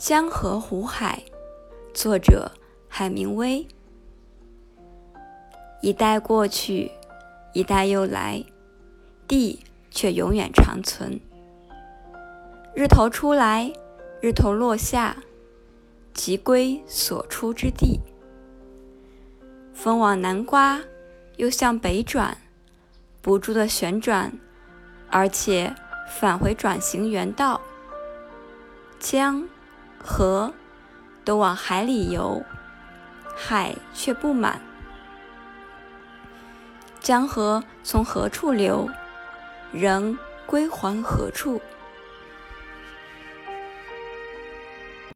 [0.00, 1.22] 江河湖海，
[1.92, 2.52] 作者
[2.88, 3.68] 海明威。
[5.82, 6.90] 一代过去，
[7.52, 8.42] 一代又来，
[9.28, 11.20] 地却永远长存。
[12.74, 13.70] 日头出来，
[14.22, 15.18] 日头落下，
[16.14, 18.00] 即归所出之地。
[19.74, 20.80] 风往南刮，
[21.36, 22.38] 又向北转，
[23.20, 24.32] 不住的旋转，
[25.10, 25.74] 而且
[26.08, 27.60] 返回转型原道。
[28.98, 29.46] 江、
[30.04, 30.52] 河
[31.24, 32.42] 都往海里游，
[33.36, 34.60] 海却不满。
[37.00, 38.88] 江河从何处流，
[39.72, 41.60] 人归还何处？